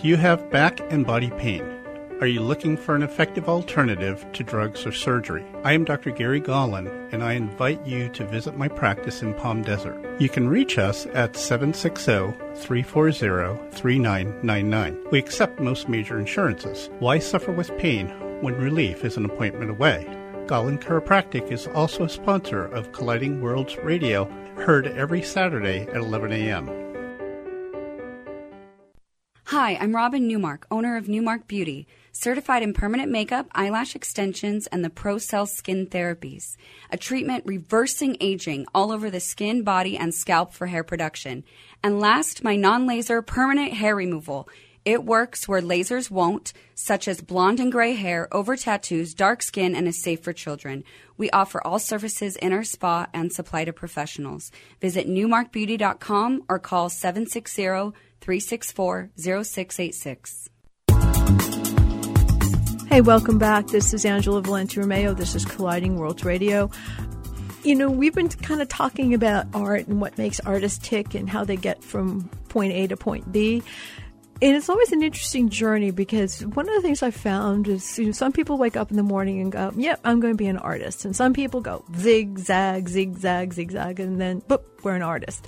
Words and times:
Do 0.00 0.08
you 0.08 0.16
have 0.16 0.48
back 0.48 0.80
and 0.90 1.06
body 1.06 1.28
pain? 1.36 1.60
Are 2.22 2.26
you 2.26 2.40
looking 2.40 2.78
for 2.78 2.94
an 2.94 3.02
effective 3.02 3.50
alternative 3.50 4.24
to 4.32 4.42
drugs 4.42 4.86
or 4.86 4.92
surgery? 4.92 5.44
I 5.62 5.74
am 5.74 5.84
Dr. 5.84 6.10
Gary 6.10 6.40
Gollin, 6.40 6.88
and 7.12 7.22
I 7.22 7.34
invite 7.34 7.84
you 7.86 8.08
to 8.10 8.24
visit 8.24 8.56
my 8.56 8.66
practice 8.66 9.20
in 9.20 9.34
Palm 9.34 9.60
Desert. 9.60 10.02
You 10.18 10.30
can 10.30 10.48
reach 10.48 10.78
us 10.78 11.04
at 11.12 11.36
760 11.36 12.32
340 12.54 13.76
3999. 13.76 15.04
We 15.10 15.18
accept 15.18 15.60
most 15.60 15.86
major 15.86 16.18
insurances. 16.18 16.88
Why 17.00 17.18
suffer 17.18 17.52
with 17.52 17.76
pain 17.76 18.08
when 18.40 18.54
relief 18.54 19.04
is 19.04 19.18
an 19.18 19.26
appointment 19.26 19.70
away? 19.70 20.06
Gollin 20.46 20.80
Chiropractic 20.80 21.52
is 21.52 21.66
also 21.66 22.04
a 22.04 22.08
sponsor 22.08 22.64
of 22.64 22.92
Colliding 22.92 23.42
Worlds 23.42 23.76
Radio, 23.84 24.24
heard 24.56 24.86
every 24.86 25.22
Saturday 25.22 25.82
at 25.88 25.96
11 25.96 26.32
a.m. 26.32 26.89
Hi, 29.50 29.76
I'm 29.80 29.96
Robin 29.96 30.28
Newmark, 30.28 30.64
owner 30.70 30.96
of 30.96 31.08
Newmark 31.08 31.48
Beauty, 31.48 31.88
certified 32.12 32.62
in 32.62 32.72
permanent 32.72 33.10
makeup, 33.10 33.48
eyelash 33.52 33.96
extensions, 33.96 34.68
and 34.68 34.84
the 34.84 34.90
ProCell 34.90 35.48
Skin 35.48 35.88
Therapies, 35.88 36.56
a 36.92 36.96
treatment 36.96 37.42
reversing 37.44 38.16
aging 38.20 38.66
all 38.72 38.92
over 38.92 39.10
the 39.10 39.18
skin, 39.18 39.64
body, 39.64 39.96
and 39.96 40.14
scalp 40.14 40.54
for 40.54 40.68
hair 40.68 40.84
production. 40.84 41.42
And 41.82 41.98
last, 41.98 42.44
my 42.44 42.54
non 42.54 42.86
laser 42.86 43.22
permanent 43.22 43.72
hair 43.72 43.96
removal. 43.96 44.48
It 44.86 45.04
works 45.04 45.46
where 45.46 45.60
lasers 45.60 46.10
won't, 46.10 46.54
such 46.74 47.06
as 47.06 47.20
blonde 47.20 47.60
and 47.60 47.70
gray 47.70 47.92
hair, 47.92 48.28
over 48.32 48.56
tattoos, 48.56 49.12
dark 49.12 49.42
skin, 49.42 49.74
and 49.74 49.86
is 49.86 50.02
safe 50.02 50.22
for 50.22 50.32
children. 50.32 50.84
We 51.18 51.28
offer 51.32 51.60
all 51.62 51.78
services 51.78 52.34
in 52.36 52.54
our 52.54 52.64
spa 52.64 53.06
and 53.12 53.30
supply 53.30 53.66
to 53.66 53.74
professionals. 53.74 54.50
Visit 54.80 55.06
newmarkbeauty.com 55.06 56.44
or 56.48 56.58
call 56.58 56.88
760 56.88 57.62
364 58.22 59.10
0686. 59.16 60.48
Hey, 62.88 63.02
welcome 63.02 63.38
back. 63.38 63.66
This 63.66 63.92
is 63.92 64.06
Angela 64.06 64.40
Valenti 64.40 64.80
Romeo. 64.80 65.12
This 65.12 65.34
is 65.34 65.44
Colliding 65.44 65.96
Worlds 65.96 66.24
Radio. 66.24 66.70
You 67.64 67.74
know, 67.74 67.90
we've 67.90 68.14
been 68.14 68.30
kind 68.30 68.62
of 68.62 68.68
talking 68.68 69.12
about 69.12 69.46
art 69.52 69.88
and 69.88 70.00
what 70.00 70.16
makes 70.16 70.40
artists 70.40 70.78
tick 70.82 71.14
and 71.14 71.28
how 71.28 71.44
they 71.44 71.56
get 71.56 71.84
from 71.84 72.30
point 72.48 72.72
A 72.72 72.86
to 72.86 72.96
point 72.96 73.30
B 73.30 73.62
and 74.42 74.56
it's 74.56 74.68
always 74.68 74.92
an 74.92 75.02
interesting 75.02 75.48
journey 75.50 75.90
because 75.90 76.44
one 76.46 76.68
of 76.68 76.74
the 76.74 76.80
things 76.80 77.02
I 77.02 77.10
found 77.10 77.68
is 77.68 77.98
you 77.98 78.06
know 78.06 78.12
some 78.12 78.32
people 78.32 78.56
wake 78.56 78.76
up 78.76 78.90
in 78.90 78.96
the 78.96 79.02
morning 79.02 79.40
and 79.40 79.52
go, 79.52 79.72
"Yep, 79.76 80.00
I'm 80.04 80.20
going 80.20 80.32
to 80.32 80.38
be 80.38 80.46
an 80.46 80.56
artist," 80.58 81.04
and 81.04 81.14
some 81.14 81.32
people 81.32 81.60
go 81.60 81.84
zigzag, 81.96 82.88
zigzag, 82.88 83.52
zigzag, 83.52 84.00
and 84.00 84.20
then 84.20 84.40
boop, 84.42 84.62
we're 84.82 84.96
an 84.96 85.02
artist. 85.02 85.46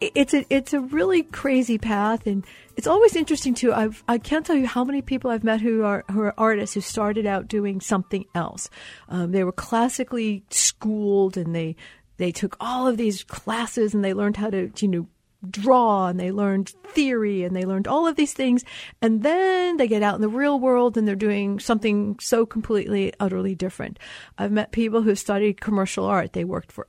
It's 0.00 0.32
a 0.32 0.44
it's 0.48 0.72
a 0.72 0.80
really 0.80 1.24
crazy 1.24 1.76
path, 1.76 2.26
and 2.28 2.46
it's 2.76 2.86
always 2.86 3.16
interesting 3.16 3.54
too. 3.54 3.72
I've 3.72 4.04
I 4.06 4.18
can't 4.18 4.46
tell 4.46 4.56
you 4.56 4.68
how 4.68 4.84
many 4.84 5.02
people 5.02 5.30
I've 5.30 5.42
met 5.42 5.60
who 5.60 5.82
are 5.82 6.04
who 6.12 6.20
are 6.20 6.34
artists 6.38 6.74
who 6.74 6.80
started 6.80 7.26
out 7.26 7.48
doing 7.48 7.80
something 7.80 8.26
else. 8.32 8.70
Um, 9.08 9.32
they 9.32 9.42
were 9.42 9.50
classically 9.52 10.44
schooled, 10.50 11.36
and 11.36 11.52
they 11.52 11.74
they 12.18 12.30
took 12.30 12.56
all 12.60 12.86
of 12.86 12.96
these 12.96 13.24
classes 13.24 13.94
and 13.94 14.04
they 14.04 14.12
learned 14.12 14.36
how 14.36 14.50
to 14.50 14.70
you 14.78 14.88
know 14.88 15.06
draw 15.48 16.08
and 16.08 16.18
they 16.18 16.32
learned 16.32 16.70
theory 16.84 17.44
and 17.44 17.54
they 17.54 17.64
learned 17.64 17.86
all 17.86 18.06
of 18.06 18.16
these 18.16 18.32
things. 18.32 18.64
And 19.00 19.22
then 19.22 19.76
they 19.76 19.88
get 19.88 20.02
out 20.02 20.16
in 20.16 20.20
the 20.20 20.28
real 20.28 20.58
world 20.58 20.96
and 20.96 21.06
they're 21.06 21.14
doing 21.14 21.60
something 21.60 22.18
so 22.20 22.44
completely, 22.44 23.12
utterly 23.20 23.54
different. 23.54 23.98
I've 24.36 24.52
met 24.52 24.72
people 24.72 25.02
who 25.02 25.14
studied 25.14 25.60
commercial 25.60 26.04
art. 26.04 26.32
They 26.32 26.44
worked 26.44 26.72
for 26.72 26.88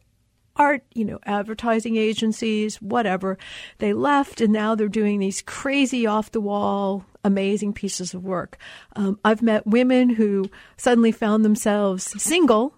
art, 0.55 0.83
you 0.94 1.05
know, 1.05 1.20
advertising 1.25 1.95
agencies, 1.95 2.81
whatever. 2.81 3.38
They 3.77 3.94
left 3.94 4.42
and 4.42 4.52
now 4.52 4.75
they're 4.75 4.89
doing 4.89 5.20
these 5.20 5.42
crazy 5.42 6.05
off 6.05 6.31
the 6.31 6.42
wall, 6.42 7.05
amazing 7.23 7.73
pieces 7.73 8.14
of 8.14 8.23
work. 8.23 8.58
Um, 8.95 9.20
I've 9.23 9.42
met 9.42 9.66
women 9.66 10.09
who 10.09 10.50
suddenly 10.75 11.14
found 11.14 11.45
themselves 11.45 12.22
single 12.22 12.75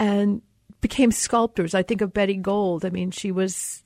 and 0.00 0.42
became 0.80 1.12
sculptors. 1.12 1.74
I 1.74 1.84
think 1.84 2.00
of 2.00 2.12
Betty 2.12 2.34
Gold. 2.34 2.84
I 2.84 2.90
mean, 2.90 3.12
she 3.12 3.30
was 3.30 3.84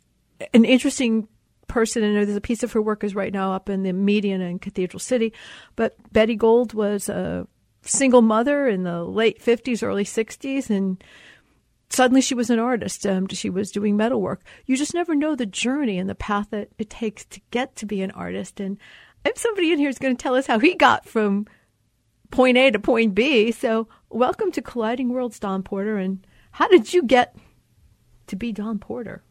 an 0.53 0.65
interesting 0.65 1.29
person, 1.69 2.05
I 2.05 2.09
know 2.09 2.25
there's 2.25 2.37
a 2.37 2.41
piece 2.41 2.63
of 2.63 2.73
her 2.73 2.83
work 2.83 3.05
is 3.05 3.15
right 3.15 3.33
now 3.33 3.53
up 3.53 3.69
in 3.69 3.83
the 3.83 3.93
Median 3.93 4.41
in 4.41 4.59
Cathedral 4.59 5.01
City. 5.01 5.33
But 5.75 5.97
Betty 6.13 6.37
Gold 6.37 6.75
was 6.75 7.09
a 7.09 7.47
single 7.83 8.23
mother 8.23 8.69
in 8.69 8.83
the 8.83 9.05
late 9.05 9.43
50s, 9.43 9.83
early 9.83 10.05
60s, 10.05 10.71
and 10.71 11.03
suddenly 11.91 12.21
she 12.21 12.35
was 12.35 12.51
an 12.51 12.59
artist. 12.59 13.07
Um, 13.07 13.29
she 13.29 13.51
was 13.51 13.71
doing 13.71 13.97
metalwork. 13.97 14.43
You 14.67 14.77
just 14.77 14.95
never 14.95 15.15
know 15.15 15.35
the 15.35 15.47
journey 15.47 15.99
and 15.99 16.09
the 16.09 16.15
path 16.15 16.49
that 16.51 16.69
it 16.79 16.91
takes 16.91 17.25
to 17.27 17.41
get 17.51 17.77
to 17.77 17.87
be 17.87 18.03
an 18.03 18.11
artist. 18.13 18.61
And 18.61 18.79
if 19.25 19.39
somebody 19.39 19.73
in 19.73 19.79
here 19.79 19.89
is 19.89 19.99
going 19.99 20.17
to 20.17 20.23
tell 20.23 20.35
us 20.35 20.47
how 20.47 20.59
he 20.59 20.75
got 20.75 21.07
from 21.07 21.47
point 22.31 22.57
A 22.57 22.71
to 22.71 22.79
point 22.79 23.15
B. 23.15 23.53
So, 23.53 23.89
welcome 24.11 24.53
to 24.53 24.63
Colliding 24.63 25.11
Worlds, 25.11 25.39
Don 25.39 25.63
Porter. 25.63 25.97
And 25.97 26.27
how 26.53 26.69
did 26.69 26.93
you 26.93 27.03
get 27.03 27.37
to 28.27 28.37
be 28.37 28.53
Don 28.53 28.79
Porter? 28.79 29.23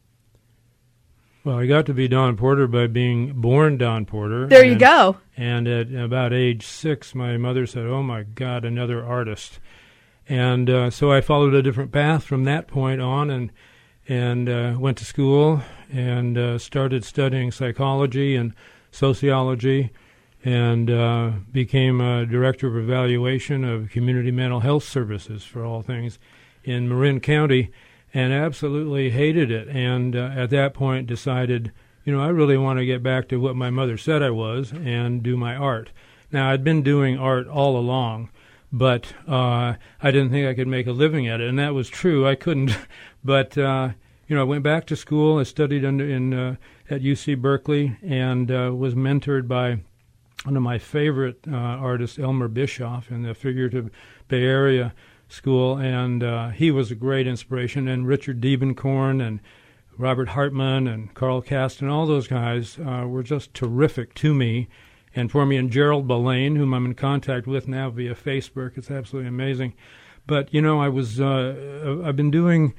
Well, 1.46 1.60
I 1.60 1.66
got 1.66 1.86
to 1.86 1.94
be 1.94 2.08
Don 2.08 2.36
Porter 2.36 2.66
by 2.66 2.88
being 2.88 3.40
born 3.40 3.78
Don 3.78 4.04
Porter. 4.04 4.48
There 4.48 4.64
and, 4.64 4.72
you 4.72 4.76
go. 4.76 5.18
And 5.36 5.68
at 5.68 5.92
about 5.94 6.32
age 6.32 6.66
six, 6.66 7.14
my 7.14 7.36
mother 7.36 7.66
said, 7.66 7.86
"Oh 7.86 8.02
my 8.02 8.24
God, 8.24 8.64
another 8.64 9.04
artist." 9.04 9.60
And 10.28 10.68
uh, 10.68 10.90
so 10.90 11.12
I 11.12 11.20
followed 11.20 11.54
a 11.54 11.62
different 11.62 11.92
path 11.92 12.24
from 12.24 12.42
that 12.46 12.66
point 12.66 13.00
on, 13.00 13.30
and 13.30 13.52
and 14.08 14.48
uh, 14.48 14.74
went 14.76 14.98
to 14.98 15.04
school 15.04 15.62
and 15.92 16.36
uh, 16.36 16.58
started 16.58 17.04
studying 17.04 17.52
psychology 17.52 18.34
and 18.34 18.52
sociology, 18.90 19.92
and 20.44 20.90
uh, 20.90 21.30
became 21.52 22.00
a 22.00 22.26
director 22.26 22.66
of 22.66 22.76
evaluation 22.76 23.62
of 23.62 23.90
community 23.90 24.32
mental 24.32 24.58
health 24.58 24.82
services 24.82 25.44
for 25.44 25.64
all 25.64 25.82
things 25.82 26.18
in 26.64 26.88
Marin 26.88 27.20
County 27.20 27.70
and 28.14 28.32
absolutely 28.32 29.10
hated 29.10 29.50
it. 29.50 29.68
And 29.68 30.16
uh, 30.16 30.30
at 30.34 30.50
that 30.50 30.74
point, 30.74 31.06
decided, 31.06 31.72
you 32.04 32.12
know, 32.12 32.22
I 32.22 32.28
really 32.28 32.56
want 32.56 32.78
to 32.78 32.86
get 32.86 33.02
back 33.02 33.28
to 33.28 33.36
what 33.38 33.56
my 33.56 33.70
mother 33.70 33.96
said 33.96 34.22
I 34.22 34.30
was 34.30 34.72
and 34.72 35.22
do 35.22 35.36
my 35.36 35.54
art. 35.54 35.90
Now, 36.32 36.50
I'd 36.50 36.64
been 36.64 36.82
doing 36.82 37.18
art 37.18 37.46
all 37.46 37.76
along, 37.76 38.30
but 38.72 39.12
uh, 39.28 39.74
I 40.02 40.10
didn't 40.10 40.30
think 40.30 40.46
I 40.46 40.54
could 40.54 40.68
make 40.68 40.86
a 40.86 40.92
living 40.92 41.28
at 41.28 41.40
it, 41.40 41.48
and 41.48 41.58
that 41.58 41.74
was 41.74 41.88
true. 41.88 42.26
I 42.26 42.34
couldn't, 42.34 42.76
but 43.24 43.56
uh, 43.56 43.90
you 44.26 44.34
know, 44.34 44.42
I 44.42 44.44
went 44.44 44.64
back 44.64 44.86
to 44.86 44.96
school. 44.96 45.38
I 45.38 45.44
studied 45.44 45.84
under 45.84 46.08
in 46.08 46.34
uh, 46.34 46.56
at 46.90 47.02
UC 47.02 47.40
Berkeley 47.40 47.96
and 48.02 48.50
uh, 48.50 48.72
was 48.74 48.94
mentored 48.94 49.48
by 49.48 49.80
one 50.44 50.56
of 50.56 50.62
my 50.62 50.78
favorite 50.78 51.40
uh, 51.50 51.56
artists, 51.56 52.18
Elmer 52.18 52.48
Bischoff, 52.48 53.10
in 53.10 53.22
the 53.22 53.34
figurative 53.34 53.90
Bay 54.28 54.44
Area 54.44 54.94
school, 55.28 55.76
and 55.76 56.22
uh, 56.22 56.48
he 56.50 56.70
was 56.70 56.90
a 56.90 56.94
great 56.94 57.26
inspiration. 57.26 57.88
And 57.88 58.06
Richard 58.06 58.40
Diebenkorn 58.40 59.26
and 59.26 59.40
Robert 59.98 60.30
Hartman 60.30 60.86
and 60.86 61.14
Carl 61.14 61.40
Cast 61.40 61.80
and 61.80 61.90
all 61.90 62.06
those 62.06 62.28
guys 62.28 62.78
uh, 62.78 63.06
were 63.06 63.22
just 63.22 63.54
terrific 63.54 64.14
to 64.14 64.34
me 64.34 64.68
and 65.14 65.30
for 65.30 65.46
me. 65.46 65.56
And 65.56 65.70
Gerald 65.70 66.06
Balaine, 66.06 66.56
whom 66.56 66.74
I'm 66.74 66.86
in 66.86 66.94
contact 66.94 67.46
with 67.46 67.66
now 67.66 67.90
via 67.90 68.14
Facebook, 68.14 68.76
it's 68.76 68.90
absolutely 68.90 69.28
amazing. 69.28 69.74
But 70.26 70.52
you 70.52 70.60
know, 70.60 70.80
I 70.80 70.88
was 70.88 71.20
uh, 71.20 72.02
I've 72.04 72.16
been 72.16 72.30
doing 72.30 72.74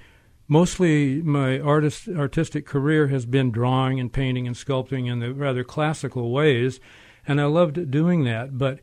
mostly 0.48 1.22
my 1.22 1.60
artist 1.60 2.08
artistic 2.08 2.66
career 2.66 3.08
has 3.08 3.26
been 3.26 3.52
drawing 3.52 4.00
and 4.00 4.12
painting 4.12 4.48
and 4.48 4.56
sculpting 4.56 5.12
in 5.12 5.20
the 5.20 5.34
rather 5.34 5.64
classical 5.64 6.32
ways, 6.32 6.80
and 7.28 7.42
I 7.42 7.46
loved 7.46 7.90
doing 7.90 8.24
that. 8.26 8.58
But 8.58 8.80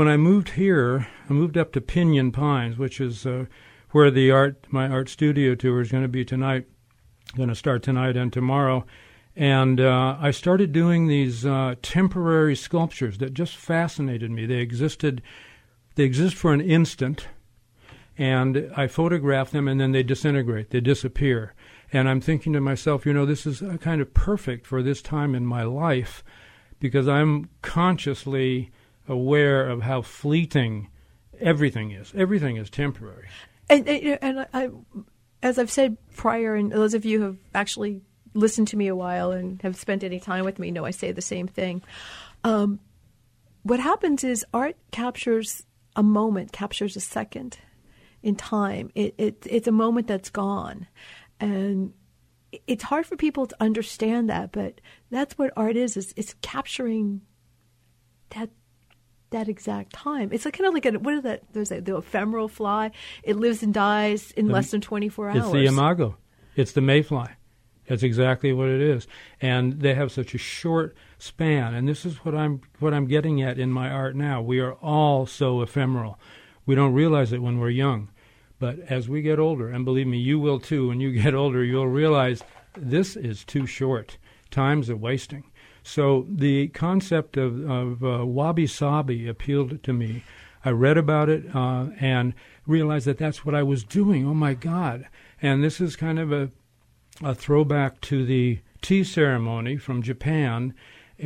when 0.00 0.08
I 0.08 0.16
moved 0.16 0.52
here, 0.52 1.08
I 1.28 1.34
moved 1.34 1.58
up 1.58 1.72
to 1.72 1.80
Pinyon 1.82 2.32
Pines, 2.32 2.78
which 2.78 3.02
is 3.02 3.26
uh, 3.26 3.44
where 3.90 4.10
the 4.10 4.30
art 4.30 4.64
my 4.70 4.88
art 4.88 5.10
studio 5.10 5.54
tour 5.54 5.82
is 5.82 5.90
going 5.92 6.04
to 6.04 6.08
be 6.08 6.24
tonight. 6.24 6.66
Going 7.36 7.50
to 7.50 7.54
start 7.54 7.82
tonight 7.82 8.16
and 8.16 8.32
tomorrow, 8.32 8.86
and 9.36 9.78
uh, 9.78 10.16
I 10.18 10.30
started 10.30 10.72
doing 10.72 11.06
these 11.06 11.44
uh, 11.44 11.74
temporary 11.82 12.56
sculptures 12.56 13.18
that 13.18 13.34
just 13.34 13.56
fascinated 13.56 14.30
me. 14.30 14.46
They 14.46 14.60
existed, 14.60 15.20
they 15.96 16.04
exist 16.04 16.34
for 16.34 16.54
an 16.54 16.62
instant, 16.62 17.28
and 18.16 18.72
I 18.74 18.86
photograph 18.86 19.50
them, 19.50 19.68
and 19.68 19.78
then 19.78 19.92
they 19.92 20.02
disintegrate, 20.02 20.70
they 20.70 20.80
disappear. 20.80 21.52
And 21.92 22.08
I'm 22.08 22.22
thinking 22.22 22.54
to 22.54 22.60
myself, 22.62 23.04
you 23.04 23.12
know, 23.12 23.26
this 23.26 23.44
is 23.44 23.60
uh, 23.60 23.76
kind 23.76 24.00
of 24.00 24.14
perfect 24.14 24.66
for 24.66 24.82
this 24.82 25.02
time 25.02 25.34
in 25.34 25.44
my 25.44 25.62
life 25.62 26.24
because 26.78 27.06
I'm 27.06 27.50
consciously 27.60 28.70
aware 29.08 29.68
of 29.68 29.82
how 29.82 30.02
fleeting 30.02 30.88
everything 31.40 31.90
is. 31.90 32.12
Everything 32.16 32.56
is 32.56 32.70
temporary. 32.70 33.28
And, 33.68 33.88
and, 33.88 34.18
and 34.22 34.46
I, 34.52 34.70
as 35.42 35.58
I've 35.58 35.70
said 35.70 35.96
prior, 36.16 36.54
and 36.54 36.72
those 36.72 36.94
of 36.94 37.04
you 37.04 37.18
who 37.18 37.24
have 37.24 37.38
actually 37.54 38.02
listened 38.34 38.68
to 38.68 38.76
me 38.76 38.88
a 38.88 38.94
while 38.96 39.32
and 39.32 39.60
have 39.62 39.76
spent 39.76 40.04
any 40.04 40.20
time 40.20 40.44
with 40.44 40.58
me 40.58 40.70
know 40.70 40.84
I 40.84 40.90
say 40.90 41.12
the 41.12 41.22
same 41.22 41.48
thing. 41.48 41.82
Um, 42.44 42.80
what 43.62 43.80
happens 43.80 44.24
is 44.24 44.44
art 44.54 44.76
captures 44.90 45.64
a 45.96 46.02
moment, 46.02 46.52
captures 46.52 46.96
a 46.96 47.00
second 47.00 47.58
in 48.22 48.36
time. 48.36 48.90
It, 48.94 49.14
it, 49.18 49.46
it's 49.48 49.68
a 49.68 49.72
moment 49.72 50.06
that's 50.06 50.30
gone. 50.30 50.86
And 51.38 51.92
it's 52.66 52.84
hard 52.84 53.06
for 53.06 53.16
people 53.16 53.46
to 53.46 53.56
understand 53.60 54.30
that, 54.30 54.52
but 54.52 54.80
that's 55.10 55.36
what 55.38 55.52
art 55.56 55.76
is, 55.76 55.96
is 55.96 56.12
it's 56.16 56.34
capturing 56.42 57.22
that 58.30 58.50
that 59.30 59.48
exact 59.48 59.92
time. 59.92 60.30
It's 60.32 60.44
like 60.44 60.56
kind 60.56 60.66
of 60.66 60.74
like 60.74 60.86
a 60.86 60.98
what 60.98 61.14
is 61.14 61.22
that? 61.22 61.42
There's 61.52 61.70
a, 61.70 61.80
the 61.80 61.96
ephemeral 61.96 62.48
fly. 62.48 62.90
It 63.22 63.36
lives 63.36 63.62
and 63.62 63.72
dies 63.72 64.32
in 64.32 64.48
less 64.48 64.70
than 64.70 64.80
24 64.80 65.28
hours. 65.28 65.36
It's 65.38 65.52
the 65.52 65.66
imago. 65.66 66.16
It's 66.56 66.72
the 66.72 66.80
mayfly. 66.80 67.28
That's 67.90 68.02
exactly 68.04 68.52
what 68.52 68.68
it 68.68 68.80
is. 68.80 69.08
And 69.40 69.80
they 69.80 69.94
have 69.94 70.12
such 70.12 70.32
a 70.32 70.38
short 70.38 70.94
span. 71.18 71.74
And 71.74 71.88
this 71.88 72.06
is 72.06 72.24
what 72.24 72.36
I'm 72.36 72.60
what 72.78 72.94
I'm 72.94 73.06
getting 73.06 73.42
at 73.42 73.58
in 73.58 73.72
my 73.72 73.90
art 73.90 74.14
now. 74.14 74.40
We 74.40 74.60
are 74.60 74.74
all 74.74 75.26
so 75.26 75.60
ephemeral. 75.60 76.18
We 76.66 76.74
don't 76.74 76.92
realize 76.92 77.32
it 77.32 77.42
when 77.42 77.58
we're 77.58 77.70
young. 77.70 78.10
But 78.60 78.78
as 78.88 79.08
we 79.08 79.22
get 79.22 79.38
older, 79.38 79.70
and 79.70 79.84
believe 79.84 80.06
me, 80.06 80.18
you 80.18 80.38
will 80.38 80.60
too, 80.60 80.88
when 80.88 81.00
you 81.00 81.12
get 81.22 81.34
older, 81.34 81.64
you'll 81.64 81.88
realize 81.88 82.44
this 82.76 83.16
is 83.16 83.42
too 83.42 83.66
short. 83.66 84.18
Time's 84.50 84.88
a 84.88 84.96
wasting. 84.96 85.49
So 85.82 86.26
the 86.28 86.68
concept 86.68 87.36
of, 87.36 87.68
of 87.68 88.04
uh, 88.04 88.26
wabi 88.26 88.66
sabi 88.66 89.28
appealed 89.28 89.82
to 89.82 89.92
me. 89.92 90.22
I 90.64 90.70
read 90.70 90.98
about 90.98 91.28
it 91.28 91.44
uh, 91.54 91.86
and 91.98 92.34
realized 92.66 93.06
that 93.06 93.18
that's 93.18 93.44
what 93.44 93.54
I 93.54 93.62
was 93.62 93.82
doing. 93.84 94.26
Oh 94.26 94.34
my 94.34 94.54
God. 94.54 95.06
And 95.40 95.64
this 95.64 95.80
is 95.80 95.96
kind 95.96 96.18
of 96.18 96.32
a, 96.32 96.50
a 97.22 97.34
throwback 97.34 98.00
to 98.02 98.24
the 98.24 98.60
tea 98.82 99.04
ceremony 99.04 99.76
from 99.76 100.02
Japan, 100.02 100.74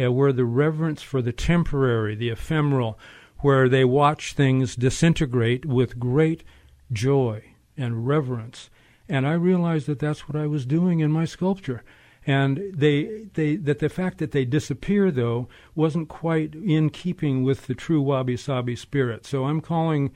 uh, 0.01 0.13
where 0.13 0.33
the 0.33 0.45
reverence 0.45 1.03
for 1.03 1.21
the 1.21 1.33
temporary, 1.33 2.15
the 2.15 2.31
ephemeral, 2.31 2.99
where 3.39 3.69
they 3.69 3.85
watch 3.85 4.33
things 4.33 4.77
disintegrate 4.77 5.67
with 5.67 5.99
great 5.99 6.45
joy 6.93 7.45
and 7.77 8.07
reverence. 8.07 8.71
And 9.09 9.27
I 9.27 9.35
realized 9.35 9.87
that 9.87 9.99
that's 9.99 10.29
what 10.29 10.37
I 10.37 10.47
was 10.47 10.65
doing 10.65 11.01
in 11.01 11.13
my 11.13 11.25
sculpture. 11.25 11.83
And 12.27 12.63
they, 12.73 13.27
they, 13.35 13.57
that 13.57 13.81
the 13.81 13.89
fact 13.89 14.19
that 14.19 14.33
they 14.33 14.45
disappear, 14.45 15.11
though, 15.11 15.49
wasn't 15.75 16.09
quite 16.09 16.55
in 16.55 16.91
keeping 16.91 17.45
with 17.45 17.67
the 17.67 17.75
true 17.75 18.01
wabi 18.01 18.37
sabi 18.37 18.77
spirit. 18.77 19.27
So 19.27 19.45
I'm 19.45 19.61
calling 19.61 20.11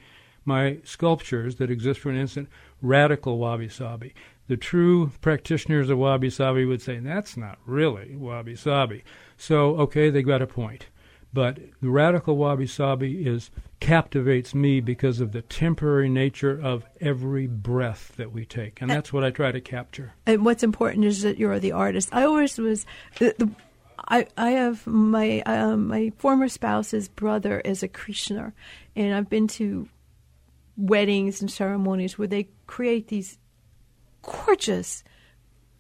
my 0.44 0.78
sculptures 0.84 1.56
that 1.56 1.70
exist 1.70 2.00
for 2.00 2.10
an 2.10 2.16
instant 2.16 2.48
radical 2.80 3.38
wabi 3.38 3.68
sabi. 3.68 4.14
The 4.46 4.56
true 4.56 5.12
practitioners 5.20 5.90
of 5.90 5.98
wabi 5.98 6.30
sabi 6.30 6.64
would 6.64 6.80
say, 6.80 6.98
that's 6.98 7.36
not 7.36 7.58
really 7.66 8.16
wabi 8.16 8.56
sabi. 8.56 9.04
So, 9.36 9.76
okay, 9.76 10.08
they 10.08 10.22
got 10.22 10.40
a 10.40 10.46
point. 10.46 10.86
But 11.32 11.58
the 11.80 11.90
radical 11.90 12.36
wabi 12.36 12.66
sabi 12.66 13.26
is 13.26 13.50
captivates 13.80 14.54
me 14.54 14.80
because 14.80 15.20
of 15.20 15.32
the 15.32 15.42
temporary 15.42 16.08
nature 16.08 16.58
of 16.60 16.84
every 17.00 17.46
breath 17.46 18.14
that 18.16 18.32
we 18.32 18.44
take, 18.44 18.80
and 18.80 18.90
that's 18.90 19.12
what 19.12 19.24
I 19.24 19.30
try 19.30 19.52
to 19.52 19.60
capture. 19.60 20.14
And 20.26 20.44
what's 20.44 20.62
important 20.62 21.04
is 21.04 21.22
that 21.22 21.38
you're 21.38 21.58
the 21.60 21.72
artist. 21.72 22.08
I 22.12 22.24
always 22.24 22.58
was. 22.58 22.86
The, 23.18 23.34
the, 23.38 23.50
I, 24.08 24.26
I 24.36 24.50
have 24.52 24.86
my 24.86 25.40
um, 25.42 25.88
my 25.88 26.12
former 26.16 26.48
spouse's 26.48 27.08
brother 27.08 27.60
is 27.60 27.82
a 27.82 27.88
Krishna, 27.88 28.54
and 28.96 29.14
I've 29.14 29.28
been 29.28 29.48
to 29.48 29.88
weddings 30.76 31.40
and 31.40 31.50
ceremonies 31.50 32.16
where 32.16 32.28
they 32.28 32.48
create 32.66 33.08
these 33.08 33.38
gorgeous 34.22 35.04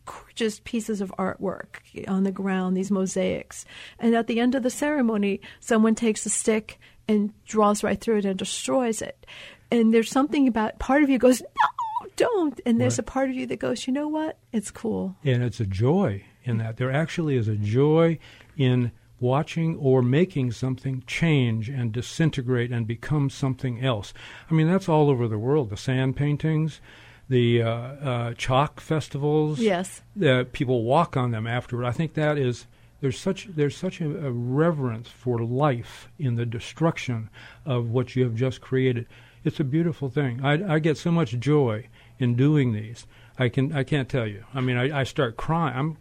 gorgeous 0.08 0.60
pieces 0.64 1.00
of 1.00 1.12
artwork 1.18 1.80
on 2.06 2.24
the 2.24 2.32
ground, 2.32 2.76
these 2.76 2.90
mosaics. 2.90 3.64
And 3.98 4.14
at 4.14 4.26
the 4.26 4.40
end 4.40 4.54
of 4.54 4.62
the 4.62 4.70
ceremony, 4.70 5.40
someone 5.60 5.94
takes 5.94 6.24
a 6.26 6.30
stick 6.30 6.78
and 7.06 7.32
draws 7.44 7.82
right 7.82 8.00
through 8.00 8.18
it 8.18 8.24
and 8.24 8.38
destroys 8.38 9.02
it. 9.02 9.26
And 9.70 9.92
there's 9.92 10.10
something 10.10 10.48
about 10.48 10.78
part 10.78 11.02
of 11.02 11.10
you 11.10 11.18
goes, 11.18 11.40
no, 11.40 12.08
don't. 12.16 12.60
And 12.64 12.80
there's 12.80 12.94
right. 12.94 13.06
a 13.06 13.10
part 13.10 13.30
of 13.30 13.36
you 13.36 13.46
that 13.46 13.58
goes, 13.58 13.86
you 13.86 13.92
know 13.92 14.08
what? 14.08 14.38
It's 14.52 14.70
cool. 14.70 15.16
And 15.24 15.42
it's 15.42 15.60
a 15.60 15.66
joy 15.66 16.24
in 16.44 16.58
that. 16.58 16.76
There 16.76 16.92
actually 16.92 17.36
is 17.36 17.48
a 17.48 17.56
joy 17.56 18.18
in 18.56 18.92
watching 19.20 19.76
or 19.76 20.00
making 20.00 20.52
something 20.52 21.02
change 21.06 21.68
and 21.68 21.92
disintegrate 21.92 22.70
and 22.70 22.86
become 22.86 23.28
something 23.28 23.84
else. 23.84 24.14
I 24.50 24.54
mean, 24.54 24.70
that's 24.70 24.88
all 24.88 25.10
over 25.10 25.28
the 25.28 25.38
world. 25.38 25.70
The 25.70 25.76
sand 25.76 26.16
paintings, 26.16 26.80
the 27.28 27.62
uh, 27.62 27.70
uh, 27.70 28.34
chalk 28.34 28.80
festivals. 28.80 29.58
Yes, 29.58 30.02
uh, 30.24 30.44
people 30.52 30.84
walk 30.84 31.16
on 31.16 31.30
them 31.30 31.46
afterward. 31.46 31.84
I 31.84 31.92
think 31.92 32.14
that 32.14 32.38
is 32.38 32.66
there's 33.00 33.18
such 33.18 33.48
there's 33.54 33.76
such 33.76 34.00
a, 34.00 34.26
a, 34.26 34.30
reverence 34.30 35.08
for 35.08 35.38
life 35.42 36.08
in 36.18 36.34
the 36.36 36.46
destruction 36.46 37.30
of 37.64 37.90
what 37.90 38.16
you 38.16 38.24
have 38.24 38.34
just 38.34 38.60
created. 38.60 39.06
It's 39.44 39.60
a 39.60 39.64
beautiful 39.64 40.08
thing. 40.08 40.44
I, 40.44 40.74
I 40.74 40.78
get 40.78 40.98
so 40.98 41.12
much 41.12 41.38
joy 41.38 41.88
in 42.18 42.34
doing 42.34 42.72
these. 42.72 43.06
I 43.38 43.48
can 43.48 43.72
I 43.72 43.84
can't 43.84 44.08
tell 44.08 44.26
you. 44.26 44.44
I 44.52 44.60
mean, 44.60 44.76
I, 44.76 45.00
I 45.00 45.04
start 45.04 45.36
crying. 45.36 45.76
I'm 45.76 45.96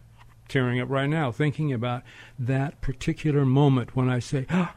tearing 0.48 0.80
up 0.80 0.88
right 0.88 1.08
now 1.08 1.30
thinking 1.30 1.72
about 1.72 2.02
that 2.38 2.80
particular 2.80 3.44
moment 3.44 3.94
when 3.94 4.08
I 4.08 4.18
say, 4.18 4.46
ah, 4.50 4.74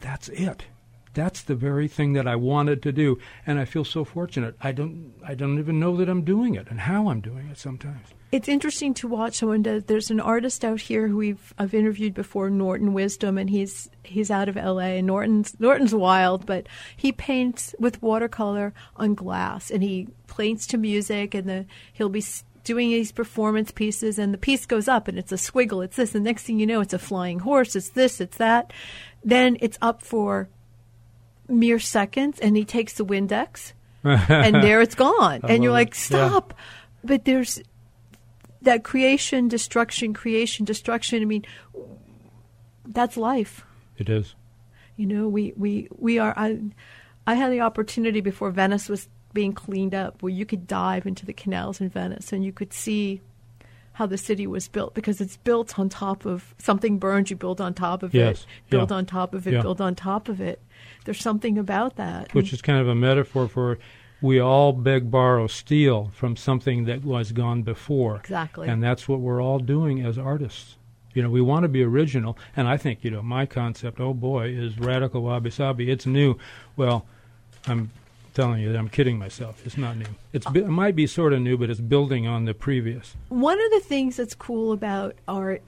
"That's 0.00 0.28
it." 0.28 0.66
That's 1.14 1.42
the 1.42 1.54
very 1.54 1.88
thing 1.88 2.12
that 2.14 2.26
I 2.26 2.36
wanted 2.36 2.82
to 2.82 2.92
do, 2.92 3.18
and 3.46 3.58
I 3.58 3.64
feel 3.64 3.84
so 3.84 4.04
fortunate. 4.04 4.56
I 4.60 4.72
don't 4.72 5.14
I 5.26 5.34
don't 5.34 5.58
even 5.58 5.80
know 5.80 5.96
that 5.96 6.08
I'm 6.08 6.24
doing 6.24 6.54
it 6.56 6.68
and 6.68 6.80
how 6.80 7.08
I'm 7.08 7.20
doing 7.20 7.48
it 7.48 7.58
sometimes. 7.58 8.08
It's 8.32 8.48
interesting 8.48 8.94
to 8.94 9.08
watch 9.08 9.36
someone 9.36 9.62
does. 9.62 9.84
There's 9.84 10.10
an 10.10 10.18
artist 10.18 10.64
out 10.64 10.80
here 10.80 11.06
who 11.06 11.16
we've 11.16 11.54
I've 11.56 11.72
interviewed 11.72 12.14
before, 12.14 12.50
Norton 12.50 12.92
Wisdom, 12.92 13.38
and 13.38 13.48
he's 13.48 13.88
he's 14.02 14.30
out 14.30 14.48
of 14.48 14.56
L.A. 14.56 15.00
Norton's 15.00 15.58
Norton's 15.58 15.94
wild, 15.94 16.44
but 16.44 16.66
he 16.96 17.12
paints 17.12 17.74
with 17.78 18.02
watercolor 18.02 18.74
on 18.96 19.14
glass, 19.14 19.70
and 19.70 19.82
he 19.82 20.08
paints 20.26 20.66
to 20.68 20.76
music, 20.76 21.34
and 21.34 21.48
the 21.48 21.66
he'll 21.92 22.08
be 22.08 22.24
doing 22.64 22.88
these 22.88 23.12
performance 23.12 23.70
pieces 23.70 24.18
and 24.18 24.32
the 24.32 24.38
piece 24.38 24.64
goes 24.64 24.88
up 24.88 25.06
and 25.06 25.18
it's 25.18 25.32
a 25.32 25.36
squiggle 25.36 25.84
it's 25.84 25.96
this 25.96 26.12
the 26.12 26.18
next 26.18 26.44
thing 26.44 26.58
you 26.58 26.66
know 26.66 26.80
it's 26.80 26.94
a 26.94 26.98
flying 26.98 27.40
horse 27.40 27.76
it's 27.76 27.90
this 27.90 28.22
it's 28.22 28.38
that 28.38 28.72
then 29.22 29.58
it's 29.60 29.76
up 29.82 30.02
for 30.02 30.48
mere 31.48 31.78
seconds 31.78 32.38
and 32.40 32.56
he 32.56 32.64
takes 32.64 32.94
the 32.94 33.04
Windex 33.04 33.72
and 34.04 34.56
there 34.56 34.80
it's 34.80 34.94
gone. 34.94 35.40
and 35.44 35.62
you're 35.62 35.72
like, 35.72 35.94
stop. 35.94 36.54
Yeah. 36.56 36.64
But 37.04 37.24
there's 37.24 37.62
that 38.62 38.84
creation, 38.84 39.48
destruction, 39.48 40.14
creation, 40.14 40.64
destruction. 40.64 41.22
I 41.22 41.26
mean, 41.26 41.44
that's 42.86 43.16
life. 43.16 43.64
It 43.96 44.08
is. 44.08 44.34
You 44.96 45.06
know, 45.06 45.28
we, 45.28 45.52
we, 45.56 45.88
we 45.96 46.18
are. 46.18 46.32
I, 46.36 46.60
I 47.26 47.34
had 47.34 47.52
the 47.52 47.60
opportunity 47.60 48.20
before 48.20 48.50
Venice 48.50 48.88
was 48.88 49.08
being 49.32 49.52
cleaned 49.52 49.94
up 49.94 50.22
where 50.22 50.32
you 50.32 50.46
could 50.46 50.66
dive 50.66 51.06
into 51.06 51.26
the 51.26 51.32
canals 51.32 51.80
in 51.80 51.88
Venice 51.88 52.32
and 52.32 52.44
you 52.44 52.52
could 52.52 52.72
see 52.72 53.20
how 53.94 54.06
the 54.06 54.18
city 54.18 54.46
was 54.46 54.68
built 54.68 54.92
because 54.94 55.20
it's 55.20 55.36
built 55.38 55.78
on 55.78 55.88
top 55.88 56.26
of 56.26 56.54
something 56.58 56.98
burned, 56.98 57.30
you 57.30 57.36
build 57.36 57.60
on 57.60 57.74
top 57.74 58.02
of 58.02 58.12
yes. 58.12 58.42
it, 58.42 58.46
build 58.70 58.90
yeah. 58.90 58.96
on 58.96 59.06
top 59.06 59.34
of 59.34 59.46
it, 59.46 59.54
yeah. 59.54 59.62
build 59.62 59.80
on 59.80 59.94
top 59.94 60.28
of 60.28 60.40
it. 60.40 60.60
There's 61.04 61.20
something 61.20 61.58
about 61.58 61.96
that. 61.96 62.34
Which 62.34 62.52
is 62.52 62.60
kind 62.60 62.80
of 62.80 62.88
a 62.88 62.94
metaphor 62.94 63.48
for 63.48 63.78
we 64.20 64.40
all 64.40 64.72
beg, 64.72 65.10
borrow, 65.10 65.46
steal 65.46 66.10
from 66.14 66.36
something 66.36 66.84
that 66.86 67.04
was 67.04 67.30
gone 67.32 67.62
before. 67.62 68.16
Exactly. 68.16 68.68
And 68.68 68.82
that's 68.82 69.08
what 69.08 69.20
we're 69.20 69.42
all 69.42 69.58
doing 69.58 70.04
as 70.04 70.18
artists. 70.18 70.76
You 71.12 71.22
know, 71.22 71.30
we 71.30 71.40
want 71.40 71.62
to 71.62 71.68
be 71.68 71.84
original, 71.84 72.36
and 72.56 72.66
I 72.66 72.76
think 72.76 73.04
you 73.04 73.10
know 73.10 73.22
my 73.22 73.46
concept. 73.46 74.00
Oh 74.00 74.12
boy, 74.12 74.48
is 74.48 74.78
radical 74.80 75.22
wabi 75.22 75.50
sabi. 75.50 75.88
It's 75.88 76.06
new. 76.06 76.36
Well, 76.76 77.06
I'm 77.68 77.90
telling 78.34 78.60
you 78.60 78.72
that 78.72 78.78
I'm 78.78 78.88
kidding 78.88 79.18
myself. 79.18 79.64
It's 79.64 79.78
not 79.78 79.96
new. 79.96 80.06
It's 80.32 80.46
it 80.54 80.68
might 80.68 80.96
be 80.96 81.06
sort 81.06 81.32
of 81.32 81.40
new, 81.40 81.56
but 81.56 81.70
it's 81.70 81.80
building 81.80 82.26
on 82.26 82.44
the 82.44 82.54
previous. 82.54 83.16
One 83.28 83.60
of 83.60 83.70
the 83.70 83.80
things 83.80 84.16
that's 84.16 84.34
cool 84.34 84.72
about 84.72 85.14
art 85.26 85.62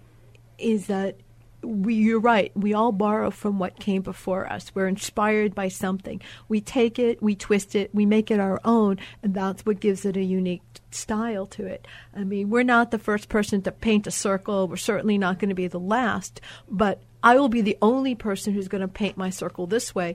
is 0.58 0.86
that 0.86 1.16
we, 1.62 1.94
you're 1.94 2.20
right. 2.20 2.52
We 2.56 2.74
all 2.74 2.92
borrow 2.92 3.30
from 3.30 3.58
what 3.58 3.78
came 3.80 4.02
before 4.02 4.50
us. 4.50 4.70
We're 4.74 4.88
inspired 4.88 5.54
by 5.54 5.68
something. 5.68 6.20
We 6.48 6.60
take 6.60 6.98
it, 6.98 7.22
we 7.22 7.34
twist 7.34 7.74
it, 7.74 7.94
we 7.94 8.06
make 8.06 8.30
it 8.30 8.40
our 8.40 8.60
own, 8.64 8.98
and 9.22 9.34
that's 9.34 9.66
what 9.66 9.80
gives 9.80 10.04
it 10.04 10.16
a 10.16 10.22
unique 10.22 10.62
style 10.90 11.46
to 11.46 11.66
it. 11.66 11.86
I 12.14 12.24
mean, 12.24 12.50
we're 12.50 12.62
not 12.62 12.90
the 12.90 12.98
first 12.98 13.28
person 13.28 13.62
to 13.62 13.72
paint 13.72 14.06
a 14.06 14.10
circle. 14.10 14.68
We're 14.68 14.76
certainly 14.76 15.18
not 15.18 15.38
going 15.38 15.48
to 15.48 15.54
be 15.54 15.66
the 15.66 15.80
last, 15.80 16.40
but 16.68 17.02
I 17.22 17.36
will 17.36 17.48
be 17.48 17.62
the 17.62 17.78
only 17.82 18.14
person 18.14 18.54
who's 18.54 18.68
going 18.68 18.82
to 18.82 18.88
paint 18.88 19.16
my 19.16 19.30
circle 19.30 19.66
this 19.66 19.94
way. 19.94 20.14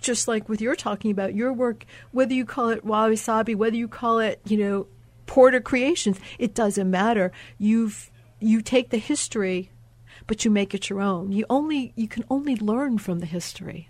Just 0.00 0.28
like 0.28 0.48
with 0.48 0.60
your 0.60 0.76
talking 0.76 1.10
about 1.10 1.34
your 1.34 1.52
work, 1.52 1.84
whether 2.12 2.34
you 2.34 2.44
call 2.44 2.68
it 2.68 2.84
wabi 2.84 3.16
sabi, 3.16 3.54
whether 3.54 3.76
you 3.76 3.88
call 3.88 4.18
it, 4.18 4.40
you 4.46 4.56
know, 4.56 4.86
Porter 5.26 5.60
Creations, 5.60 6.18
it 6.38 6.54
doesn't 6.54 6.90
matter. 6.90 7.32
You've 7.58 8.10
you 8.40 8.62
take 8.62 8.90
the 8.90 8.98
history 8.98 9.70
but 10.28 10.44
you 10.44 10.50
make 10.50 10.74
it 10.74 10.88
your 10.88 11.00
own. 11.00 11.32
You 11.32 11.44
only 11.50 11.92
you 11.96 12.06
can 12.06 12.24
only 12.30 12.54
learn 12.54 12.98
from 12.98 13.18
the 13.18 13.26
history. 13.26 13.88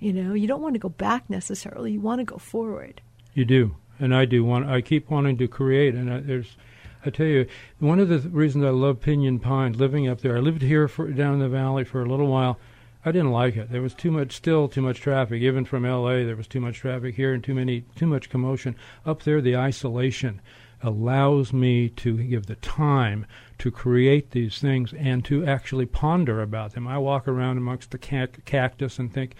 You 0.00 0.12
know, 0.12 0.34
you 0.34 0.48
don't 0.48 0.62
want 0.62 0.74
to 0.74 0.80
go 0.80 0.88
back 0.88 1.28
necessarily. 1.28 1.92
You 1.92 2.00
want 2.00 2.20
to 2.20 2.24
go 2.24 2.38
forward. 2.38 3.02
You 3.34 3.44
do, 3.44 3.76
and 3.98 4.14
I 4.14 4.24
do 4.24 4.42
want. 4.42 4.68
I 4.68 4.80
keep 4.80 5.10
wanting 5.10 5.36
to 5.36 5.46
create, 5.46 5.94
and 5.94 6.12
I, 6.12 6.20
there's. 6.20 6.56
I 7.04 7.10
tell 7.10 7.26
you, 7.26 7.46
one 7.78 7.98
of 7.98 8.08
the 8.08 8.18
th- 8.20 8.32
reasons 8.32 8.64
I 8.64 8.70
love 8.70 9.00
Pinyon 9.00 9.38
Pines, 9.38 9.78
living 9.78 10.08
up 10.08 10.20
there. 10.20 10.36
I 10.36 10.40
lived 10.40 10.62
here 10.62 10.88
for 10.88 11.10
down 11.10 11.34
in 11.34 11.40
the 11.40 11.48
valley 11.48 11.84
for 11.84 12.02
a 12.02 12.08
little 12.08 12.26
while. 12.26 12.58
I 13.04 13.12
didn't 13.12 13.30
like 13.30 13.56
it. 13.56 13.70
There 13.70 13.80
was 13.80 13.94
too 13.94 14.10
much, 14.10 14.32
still 14.32 14.68
too 14.68 14.82
much 14.82 15.00
traffic. 15.00 15.40
Even 15.40 15.64
from 15.64 15.86
L.A., 15.86 16.24
there 16.24 16.36
was 16.36 16.46
too 16.46 16.60
much 16.60 16.78
traffic 16.78 17.14
here 17.14 17.32
and 17.32 17.42
too 17.42 17.54
many, 17.54 17.82
too 17.96 18.06
much 18.06 18.28
commotion. 18.28 18.76
Up 19.06 19.22
there, 19.22 19.40
the 19.40 19.56
isolation 19.56 20.40
allows 20.82 21.52
me 21.52 21.88
to 21.90 22.16
give 22.18 22.46
the 22.46 22.56
time 22.56 23.26
to 23.58 23.70
create 23.70 24.30
these 24.30 24.58
things 24.58 24.92
and 24.94 25.24
to 25.26 25.44
actually 25.46 25.86
ponder 25.86 26.40
about 26.42 26.72
them. 26.72 26.86
I 26.86 26.98
walk 26.98 27.28
around 27.28 27.58
amongst 27.58 27.90
the 27.90 27.98
cactus 27.98 28.98
and 28.98 29.12
think, 29.12 29.34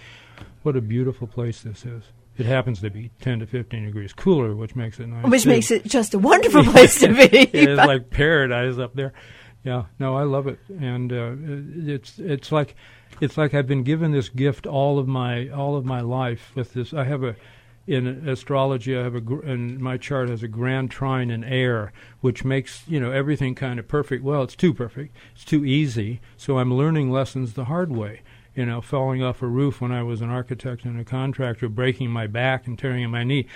what 0.62 0.76
a 0.76 0.80
beautiful 0.80 1.26
place 1.26 1.62
this 1.62 1.84
is. 1.84 2.04
It 2.38 2.46
happens 2.46 2.80
to 2.80 2.90
be 2.90 3.10
10 3.20 3.40
to 3.40 3.46
15 3.46 3.84
degrees 3.86 4.12
cooler, 4.14 4.54
which 4.54 4.74
makes 4.74 4.98
it 4.98 5.06
nice. 5.08 5.26
Which 5.26 5.42
too. 5.42 5.48
makes 5.50 5.70
it 5.70 5.84
just 5.84 6.14
a 6.14 6.18
wonderful 6.18 6.64
place 6.64 7.00
to 7.00 7.08
be. 7.14 7.38
it's 7.38 7.76
like 7.76 8.08
paradise 8.08 8.78
up 8.78 8.94
there. 8.94 9.12
Yeah, 9.62 9.84
no, 9.98 10.16
I 10.16 10.22
love 10.22 10.46
it, 10.46 10.58
and 10.80 11.12
uh, 11.12 11.34
it's 11.92 12.18
it's 12.18 12.50
like 12.50 12.74
it's 13.20 13.36
like 13.36 13.52
I've 13.52 13.66
been 13.66 13.82
given 13.82 14.12
this 14.12 14.30
gift 14.30 14.66
all 14.66 14.98
of 14.98 15.06
my 15.06 15.48
all 15.48 15.76
of 15.76 15.84
my 15.84 16.00
life 16.00 16.52
with 16.54 16.72
this. 16.72 16.94
I 16.94 17.04
have 17.04 17.22
a 17.22 17.36
in 17.86 18.06
astrology, 18.06 18.96
I 18.96 19.02
have 19.02 19.14
a 19.14 19.18
and 19.18 19.78
my 19.80 19.98
chart 19.98 20.28
has 20.28 20.42
a 20.42 20.48
grand 20.48 20.90
trine 20.90 21.30
in 21.30 21.44
air, 21.44 21.92
which 22.20 22.44
makes 22.44 22.84
you 22.88 23.00
know 23.00 23.10
everything 23.10 23.54
kind 23.54 23.78
of 23.78 23.86
perfect. 23.86 24.24
Well, 24.24 24.42
it's 24.42 24.56
too 24.56 24.72
perfect. 24.72 25.14
It's 25.34 25.44
too 25.44 25.64
easy. 25.64 26.20
So 26.38 26.58
I'm 26.58 26.72
learning 26.72 27.10
lessons 27.10 27.52
the 27.52 27.66
hard 27.66 27.92
way. 27.92 28.22
You 28.54 28.66
know, 28.66 28.80
falling 28.80 29.22
off 29.22 29.42
a 29.42 29.46
roof 29.46 29.80
when 29.80 29.92
I 29.92 30.02
was 30.02 30.20
an 30.20 30.30
architect 30.30 30.84
and 30.84 30.98
a 30.98 31.04
contractor, 31.04 31.68
breaking 31.68 32.10
my 32.10 32.26
back 32.26 32.66
and 32.66 32.78
tearing 32.78 33.08
my 33.10 33.24
knee. 33.24 33.46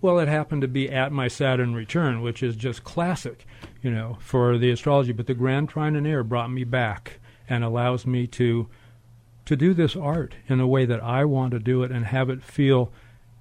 Well, 0.00 0.20
it 0.20 0.28
happened 0.28 0.62
to 0.62 0.68
be 0.68 0.88
at 0.90 1.10
my 1.10 1.26
Saturn 1.26 1.74
return, 1.74 2.22
which 2.22 2.42
is 2.42 2.54
just 2.54 2.84
classic, 2.84 3.44
you 3.82 3.90
know, 3.90 4.16
for 4.20 4.56
the 4.56 4.70
astrology. 4.70 5.12
But 5.12 5.26
the 5.26 5.34
Grand 5.34 5.68
Trine 5.68 5.96
in 5.96 6.06
Air 6.06 6.22
brought 6.22 6.50
me 6.50 6.64
back 6.64 7.18
and 7.48 7.64
allows 7.64 8.06
me 8.06 8.26
to 8.28 8.68
to 9.46 9.56
do 9.56 9.72
this 9.72 9.96
art 9.96 10.34
in 10.46 10.60
a 10.60 10.66
way 10.66 10.84
that 10.84 11.02
I 11.02 11.24
want 11.24 11.52
to 11.52 11.58
do 11.58 11.82
it 11.82 11.90
and 11.90 12.04
have 12.04 12.28
it 12.28 12.42
feel. 12.42 12.92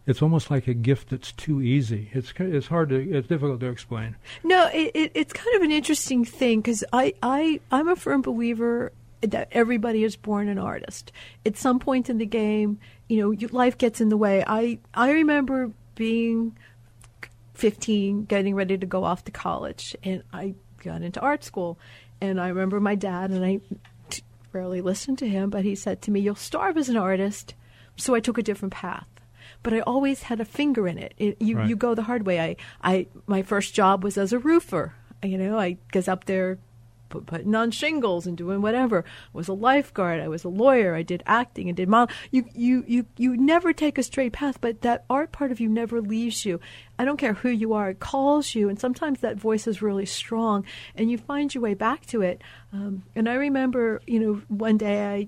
It's 0.05 0.21
almost 0.21 0.49
like 0.49 0.67
a 0.67 0.73
gift 0.73 1.09
that's 1.09 1.33
too 1.33 1.61
easy. 1.61 2.09
It's 2.13 2.33
it's 2.37 2.67
hard 2.67 2.89
to 2.89 2.95
it's 2.95 3.27
difficult 3.27 3.59
to 3.59 3.67
explain. 3.67 4.15
No, 4.43 4.69
it, 4.73 4.91
it 4.95 5.11
it's 5.13 5.33
kind 5.33 5.55
of 5.57 5.61
an 5.61 5.71
interesting 5.71 6.23
thing 6.25 6.61
because 6.61 6.83
I 6.93 7.13
I 7.21 7.59
I'm 7.71 7.87
a 7.87 7.95
firm 7.95 8.21
believer 8.21 8.93
that 9.21 9.49
everybody 9.51 10.03
is 10.03 10.15
born 10.15 10.47
an 10.47 10.57
artist. 10.57 11.11
At 11.45 11.57
some 11.57 11.79
point 11.79 12.09
in 12.09 12.19
the 12.19 12.25
game, 12.25 12.79
you 13.09 13.19
know, 13.19 13.47
life 13.51 13.77
gets 13.77 13.99
in 13.99 14.09
the 14.09 14.17
way. 14.17 14.43
I 14.47 14.79
I 14.93 15.11
remember 15.11 15.71
being 15.97 16.55
15, 17.55 18.25
getting 18.25 18.55
ready 18.55 18.77
to 18.77 18.85
go 18.85 19.03
off 19.03 19.25
to 19.25 19.31
college, 19.31 19.95
and 20.03 20.23
I 20.31 20.53
got 20.83 21.01
into 21.01 21.19
art 21.19 21.43
school. 21.43 21.77
And 22.21 22.39
I 22.39 22.47
remember 22.47 22.79
my 22.79 22.95
dad, 22.95 23.31
and 23.31 23.43
I 23.43 23.59
t- 24.09 24.23
rarely 24.53 24.81
listened 24.81 25.17
to 25.19 25.27
him, 25.27 25.49
but 25.49 25.65
he 25.65 25.75
said 25.75 26.01
to 26.03 26.11
me, 26.11 26.19
You'll 26.19 26.35
starve 26.35 26.77
as 26.77 26.87
an 26.87 26.97
artist. 26.97 27.53
So 27.97 28.13
I 28.13 28.19
took 28.19 28.37
a 28.37 28.43
different 28.43 28.73
path. 28.73 29.07
But 29.63 29.73
I 29.73 29.79
always 29.81 30.23
had 30.23 30.39
a 30.39 30.45
finger 30.45 30.87
in 30.87 30.99
it. 30.99 31.13
it 31.17 31.41
you, 31.41 31.57
right. 31.57 31.67
you 31.67 31.75
go 31.75 31.95
the 31.95 32.03
hard 32.03 32.25
way. 32.25 32.39
I, 32.39 32.55
I, 32.83 33.07
my 33.25 33.41
first 33.41 33.73
job 33.73 34.03
was 34.03 34.17
as 34.17 34.31
a 34.31 34.39
roofer. 34.39 34.93
You 35.23 35.37
know, 35.37 35.57
I 35.57 35.77
was 35.95 36.07
up 36.07 36.25
there 36.25 36.59
put, 37.09 37.25
putting 37.25 37.55
on 37.55 37.71
shingles 37.71 38.27
and 38.27 38.37
doing 38.37 38.61
whatever. 38.61 39.03
I 39.05 39.37
was 39.37 39.47
a 39.47 39.53
lifeguard. 39.53 40.19
I 40.19 40.27
was 40.27 40.43
a 40.43 40.49
lawyer. 40.49 40.95
I 40.95 41.03
did 41.03 41.23
acting 41.25 41.67
and 41.67 41.77
did 41.77 41.89
model. 41.89 42.15
You, 42.31 42.45
you, 42.53 42.83
you, 42.87 43.05
you 43.17 43.37
never 43.37 43.73
take 43.73 43.97
a 43.97 44.03
straight 44.03 44.33
path, 44.33 44.59
but 44.61 44.81
that 44.81 45.05
art 45.09 45.31
part 45.31 45.51
of 45.51 45.59
you 45.59 45.69
never 45.69 46.01
leaves 46.01 46.45
you. 46.45 46.59
I 46.99 47.05
don't 47.05 47.17
care 47.17 47.33
who 47.33 47.49
you 47.49 47.73
are, 47.73 47.91
it 47.91 47.99
calls 47.99 48.55
you, 48.55 48.69
and 48.69 48.79
sometimes 48.79 49.19
that 49.19 49.37
voice 49.37 49.67
is 49.67 49.81
really 49.81 50.05
strong, 50.05 50.65
and 50.95 51.11
you 51.11 51.17
find 51.17 51.53
your 51.53 51.61
way 51.61 51.75
back 51.75 52.05
to 52.07 52.21
it. 52.21 52.41
Um, 52.73 53.03
and 53.15 53.29
I 53.29 53.35
remember, 53.35 54.01
you 54.07 54.19
know, 54.19 54.41
one 54.47 54.77
day 54.77 55.05
I 55.05 55.27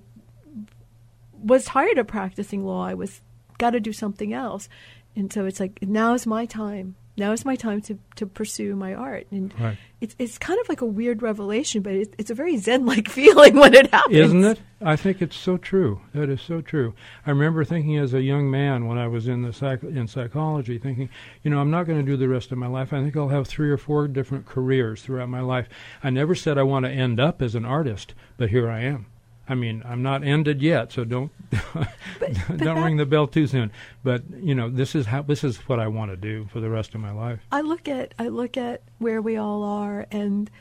was 1.34 1.66
tired 1.66 1.98
of 1.98 2.08
practicing 2.08 2.66
law. 2.66 2.86
I 2.86 2.96
was 2.96 3.22
got 3.60 3.72
to 3.72 3.80
do 3.80 3.94
something 3.94 4.34
else, 4.34 4.68
and 5.16 5.32
so 5.32 5.46
it's 5.46 5.60
like 5.60 5.80
now 5.82 6.14
is 6.14 6.26
my 6.26 6.46
time 6.46 6.96
now 7.20 7.32
is 7.32 7.46
my 7.46 7.56
time 7.56 7.82
to, 7.82 8.00
to 8.16 8.26
pursue 8.26 8.76
my 8.76 8.94
art. 8.94 9.28
And 9.32 9.54
right. 9.60 9.78
it's 10.02 10.16
it's 10.18 10.38
kind 10.38 10.60
of 10.60 10.70
like 10.70 10.82
a 10.82 10.86
weird 10.86 11.22
revelation, 11.22 11.82
but 11.82 11.94
it, 11.94 12.16
it's 12.18 12.32
a 12.32 12.34
very 12.34 12.58
Zen 12.58 12.86
like 12.86 13.10
feeling 13.10 13.56
when 13.56 13.74
it 13.74 13.92
happens. 13.92 14.16
Isn't 14.16 14.44
it? 14.44 14.60
I 14.82 14.96
think 14.96 15.22
it's 15.22 15.36
so 15.36 15.58
true. 15.58 16.02
That 16.14 16.30
is 16.30 16.42
so 16.42 16.62
true. 16.62 16.94
I 17.26 17.32
remember 17.32 17.64
thinking 17.66 17.98
as 17.98 18.14
a 18.14 18.22
young 18.22 18.50
man 18.50 18.88
when 18.88 18.98
I 18.98 19.08
was 19.08 19.28
in 19.28 19.42
the 19.42 19.54
psych- 19.54 19.84
in 19.84 20.08
psychology, 20.08 20.80
thinking, 20.80 21.10
you 21.44 21.52
know, 21.52 21.60
I'm 21.60 21.72
not 21.72 21.84
going 21.84 22.00
to 22.00 22.12
do 22.12 22.18
the 22.18 22.30
rest 22.30 22.52
of 22.52 22.58
my 22.58 22.68
life. 22.68 22.94
I 22.94 23.02
think 23.02 23.16
I'll 23.16 23.30
have 23.30 23.48
three 23.48 23.70
or 23.70 23.78
four 23.78 24.08
different 24.08 24.46
careers 24.46 25.02
throughout 25.02 25.30
my 25.30 25.42
life. 25.42 25.68
I 26.04 26.10
never 26.10 26.34
said 26.34 26.58
I 26.58 26.64
want 26.64 26.86
to 26.86 26.92
end 26.92 27.20
up 27.20 27.42
as 27.42 27.56
an 27.56 27.66
artist, 27.66 28.14
but 28.38 28.50
here 28.50 28.70
I 28.70 28.82
am. 28.82 29.08
I 29.50 29.56
mean, 29.56 29.82
I'm 29.84 30.04
not 30.04 30.24
ended 30.24 30.62
yet, 30.62 30.92
so 30.92 31.04
don't 31.04 31.32
but, 31.50 31.90
but 32.20 32.58
don't 32.58 32.84
ring 32.84 32.98
the 32.98 33.06
bell 33.06 33.28
too 33.28 33.48
soon. 33.48 33.72
But 34.04 34.22
you 34.40 34.54
know, 34.54 34.70
this 34.70 34.94
is 34.94 35.08
how 35.08 35.24
this 35.24 35.44
is 35.44 35.58
what 35.68 35.80
I 35.80 35.88
want 35.88 36.12
to 36.12 36.18
do 36.18 36.48
for 36.54 36.60
the 36.60 36.70
rest 36.70 36.94
of 36.94 37.02
my 37.02 37.12
life. 37.12 37.40
I 37.52 37.62
look 37.62 37.88
at 37.88 38.14
I 38.20 38.28
look 38.28 38.58
at 38.58 38.84
where 39.00 39.22
we 39.22 39.38
all 39.38 39.64
are, 39.64 40.06
and 40.12 40.52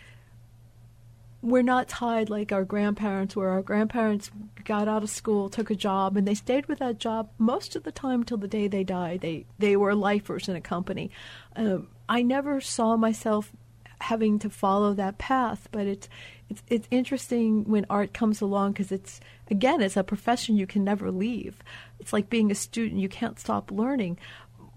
we're 1.43 1.63
not 1.63 1.89
tied 1.89 2.31
like 2.31 2.51
our 2.51 2.65
grandparents 2.65 3.37
were. 3.37 3.51
Our 3.51 3.63
grandparents 3.63 4.31
got 4.65 4.89
out 4.89 5.03
of 5.03 5.11
school, 5.11 5.51
took 5.51 5.71
a 5.71 5.77
job, 5.77 6.17
and 6.17 6.27
they 6.27 6.35
stayed 6.35 6.67
with 6.67 6.79
that 6.79 6.99
job 6.99 7.29
most 7.37 7.77
of 7.77 7.85
the 7.85 7.93
time 7.93 8.25
till 8.25 8.39
the 8.39 8.49
day 8.49 8.69
they 8.69 8.85
died. 8.85 9.21
They 9.21 9.45
they 9.59 9.77
were 9.77 9.95
lifers 9.95 10.49
in 10.49 10.57
a 10.57 10.63
company. 10.63 11.11
Um, 11.55 11.89
I 12.09 12.23
never 12.23 12.63
saw 12.63 12.97
myself 12.97 13.53
having 14.01 14.39
to 14.39 14.49
follow 14.49 14.95
that 14.95 15.19
path, 15.19 15.69
but 15.73 15.87
it's 15.87 16.09
it's 16.49 16.63
it's 16.69 16.89
interesting 16.91 17.65
when 17.65 17.87
art 17.91 18.13
comes 18.13 18.41
along 18.41 18.73
because 18.73 18.91
it's 18.91 19.21
again 19.51 19.81
it's 19.81 19.97
a 19.97 20.05
profession 20.05 20.57
you 20.57 20.67
can 20.67 20.85
never 20.85 21.11
leave. 21.11 21.63
It's 22.01 22.13
like 22.13 22.31
being 22.31 22.51
a 22.51 22.55
student; 22.55 23.01
you 23.01 23.09
can't 23.09 23.39
stop 23.39 23.71
learning. 23.71 24.19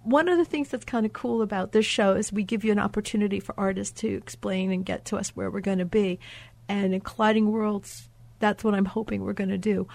One 0.03 0.27
of 0.27 0.37
the 0.37 0.45
things 0.45 0.69
that's 0.69 0.85
kind 0.85 1.05
of 1.05 1.13
cool 1.13 1.41
about 1.41 1.71
this 1.71 1.85
show 1.85 2.13
is 2.13 2.33
we 2.33 2.43
give 2.43 2.63
you 2.63 2.71
an 2.71 2.79
opportunity 2.79 3.39
for 3.39 3.53
artists 3.57 4.01
to 4.01 4.07
explain 4.15 4.71
and 4.71 4.85
get 4.85 5.05
to 5.05 5.17
us 5.17 5.29
where 5.29 5.51
we're 5.51 5.61
going 5.61 5.77
to 5.77 5.85
be, 5.85 6.19
and 6.67 6.93
in 6.93 7.01
colliding 7.01 7.51
worlds, 7.51 8.09
that's 8.39 8.63
what 8.63 8.73
I'm 8.73 8.85
hoping 8.85 9.23
we're 9.23 9.33
going 9.33 9.49
to 9.49 9.57
do 9.57 9.87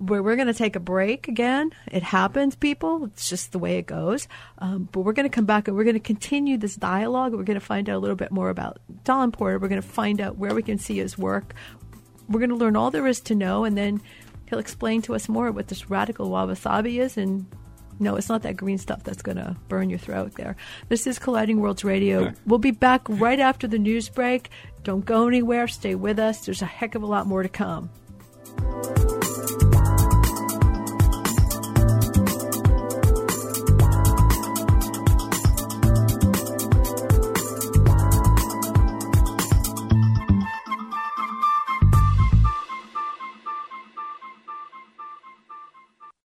where 0.00 0.22
we're 0.22 0.36
going 0.36 0.48
to 0.48 0.54
take 0.54 0.76
a 0.76 0.80
break 0.80 1.28
again. 1.28 1.70
It 1.92 2.02
happens, 2.02 2.56
people. 2.56 3.04
It's 3.04 3.28
just 3.28 3.52
the 3.52 3.58
way 3.58 3.76
it 3.76 3.86
goes. 3.86 4.28
Um, 4.58 4.88
but 4.90 5.02
we're 5.02 5.12
going 5.12 5.28
to 5.28 5.34
come 5.34 5.44
back 5.44 5.68
and 5.68 5.76
we're 5.76 5.84
going 5.84 5.94
to 5.94 6.00
continue 6.00 6.56
this 6.56 6.74
dialogue. 6.74 7.34
We're 7.34 7.44
going 7.44 7.60
to 7.60 7.64
find 7.64 7.86
out 7.88 7.96
a 7.96 7.98
little 7.98 8.16
bit 8.16 8.32
more 8.32 8.48
about 8.48 8.78
Don 9.04 9.30
Porter. 9.30 9.58
We're 9.58 9.68
going 9.68 9.82
to 9.82 9.86
find 9.86 10.18
out 10.22 10.38
where 10.38 10.54
we 10.54 10.62
can 10.62 10.78
see 10.78 10.96
his 10.96 11.18
work. 11.18 11.52
We're 12.30 12.40
going 12.40 12.50
to 12.50 12.56
learn 12.56 12.76
all 12.76 12.90
there 12.90 13.06
is 13.06 13.20
to 13.22 13.34
know, 13.34 13.64
and 13.64 13.76
then 13.76 14.00
he'll 14.48 14.58
explain 14.58 15.02
to 15.02 15.14
us 15.14 15.28
more 15.28 15.52
what 15.52 15.68
this 15.68 15.90
radical 15.90 16.30
wabi-sabi 16.30 16.98
is. 16.98 17.18
And 17.18 17.44
no, 17.98 18.16
it's 18.16 18.30
not 18.30 18.42
that 18.44 18.56
green 18.56 18.78
stuff 18.78 19.04
that's 19.04 19.20
going 19.20 19.36
to 19.36 19.54
burn 19.68 19.90
your 19.90 19.98
throat 19.98 20.32
there. 20.36 20.56
This 20.88 21.06
is 21.06 21.18
Colliding 21.18 21.60
Worlds 21.60 21.84
Radio. 21.84 22.32
We'll 22.46 22.58
be 22.58 22.70
back 22.70 23.02
right 23.06 23.38
after 23.38 23.68
the 23.68 23.78
news 23.78 24.08
break. 24.08 24.48
Don't 24.82 25.04
go 25.04 25.28
anywhere. 25.28 25.68
Stay 25.68 25.94
with 25.94 26.18
us. 26.18 26.46
There's 26.46 26.62
a 26.62 26.66
heck 26.66 26.94
of 26.94 27.02
a 27.02 27.06
lot 27.06 27.26
more 27.26 27.42
to 27.42 27.50
come. 27.50 27.90